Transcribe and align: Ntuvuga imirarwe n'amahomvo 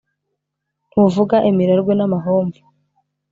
Ntuvuga 0.89 1.35
imirarwe 1.49 1.93
n'amahomvo 1.95 2.61